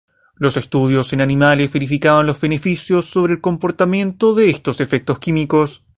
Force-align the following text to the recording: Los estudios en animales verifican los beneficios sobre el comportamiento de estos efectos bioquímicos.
Los 0.33 0.57
estudios 0.57 1.13
en 1.13 1.21
animales 1.21 1.71
verifican 1.71 2.25
los 2.25 2.41
beneficios 2.41 3.05
sobre 3.05 3.33
el 3.33 3.39
comportamiento 3.39 4.33
de 4.33 4.49
estos 4.49 4.81
efectos 4.81 5.17
bioquímicos. 5.17 5.83